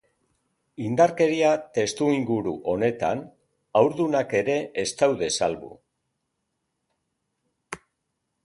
Indarkeria 0.83 1.49
testuinguru 1.77 2.53
honetan, 2.73 3.21
haurdunak 3.81 4.35
ere 4.41 4.57
ez 4.85 4.89
daude 5.03 5.33
salbu. 5.41 5.73